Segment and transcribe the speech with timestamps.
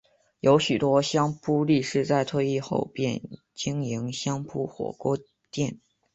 [0.39, 3.21] 有许多相扑力士在退役后便
[3.53, 5.15] 经营相扑火锅
[5.51, 5.77] 店。